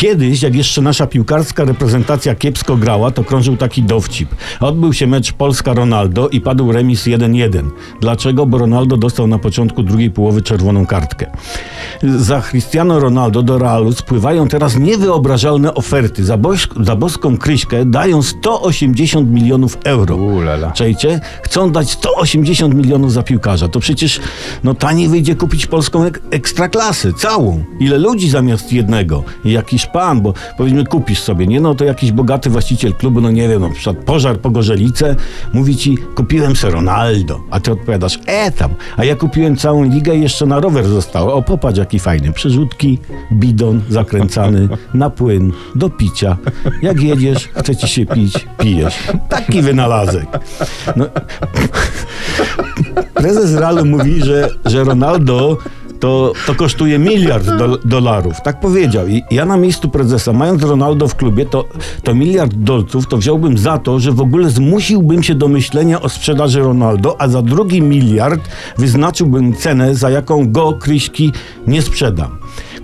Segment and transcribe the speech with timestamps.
[0.00, 4.28] Kiedyś, jak jeszcze nasza piłkarska reprezentacja kiepsko grała, to krążył taki dowcip.
[4.60, 7.62] Odbył się mecz Polska-Ronaldo i padł remis 1-1.
[8.00, 8.46] Dlaczego?
[8.46, 11.26] Bo Ronaldo dostał na początku drugiej połowy czerwoną kartkę.
[12.02, 16.24] Za Cristiano Ronaldo do Realu spływają teraz niewyobrażalne oferty.
[16.24, 20.16] Za, boś- za boską kryśkę dają 180 milionów euro.
[20.16, 20.70] Ulala.
[20.72, 21.20] Czajcie?
[21.42, 23.68] Chcą dać 180 milionów za piłkarza.
[23.68, 24.20] To przecież
[24.64, 27.64] no taniej wyjdzie kupić polską ek- ekstraklasę, całą.
[27.80, 29.24] Ile ludzi zamiast jednego?
[29.44, 31.60] Jakiś pan, bo powiedzmy kupisz sobie, nie?
[31.60, 35.16] No to jakiś bogaty właściciel klubu, no nie wiem, na przykład pożar po Gorzelice,
[35.52, 40.16] mówi ci, kupiłem se Ronaldo, a ty odpowiadasz, e tam, a ja kupiłem całą ligę
[40.16, 41.34] i jeszcze na rower zostało.
[41.34, 42.32] O, popatrz jaki fajny.
[42.32, 42.98] Przerzutki,
[43.32, 46.36] bidon zakręcany, na płyn, do picia.
[46.82, 48.98] Jak jedziesz, chce ci się pić, pijesz.
[49.28, 50.26] Taki wynalazek.
[50.96, 51.06] No,
[53.14, 55.58] Prezes Realu mówi, że, że Ronaldo
[56.00, 58.40] to, to kosztuje miliard do, dolarów.
[58.40, 59.08] Tak powiedział.
[59.08, 61.64] I ja na miejscu prezesa, mając Ronaldo w klubie, to,
[62.02, 66.08] to miliard dolców to wziąłbym za to, że w ogóle zmusiłbym się do myślenia o
[66.08, 68.40] sprzedaży Ronaldo, a za drugi miliard
[68.78, 71.32] wyznaczyłbym cenę, za jaką go Kryśki
[71.66, 72.39] nie sprzedam.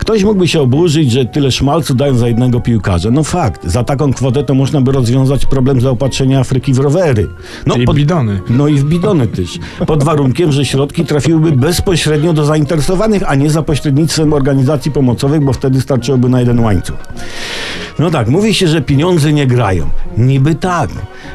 [0.07, 3.11] Ktoś mógłby się oburzyć, że tyle szmalcu dają za jednego piłkarza.
[3.11, 7.29] No fakt, za taką kwotę to można by rozwiązać problem zaopatrzenia Afryki w rowery.
[7.67, 8.41] No, Czyli bidony.
[8.51, 9.59] no i w bidony też.
[9.87, 15.53] Pod warunkiem, że środki trafiłyby bezpośrednio do zainteresowanych, a nie za pośrednictwem organizacji pomocowych, bo
[15.53, 16.97] wtedy starczyłoby na jeden łańcuch.
[17.99, 19.89] No tak, mówi się, że pieniądze nie grają.
[20.19, 20.91] Niby tak.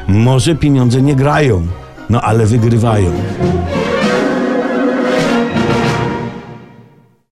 [0.08, 1.66] Może pieniądze nie grają,
[2.10, 3.10] no ale wygrywają.